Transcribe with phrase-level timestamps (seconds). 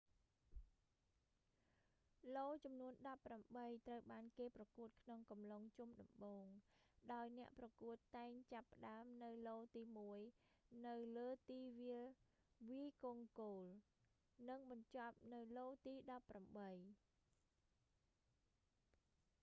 [2.35, 6.45] ឡូចំនួនដប់ប្រាំបីត្រូវបានគេប្រកួតក្នុងអំឡុងជុំដំបូង
[7.13, 10.19] ដោយអ្នកប្រកួតតែងចាប់ផ្ដើមនៅឡូទីមួយ
[10.87, 12.07] នៅលើទីវាល
[12.69, 13.63] វាយកូនគោល
[14.49, 16.69] និងបញ្ចប់នៅឡូទីដប់ប្រាំបី